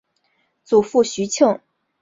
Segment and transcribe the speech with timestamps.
[0.63, 1.59] 祖父徐庆。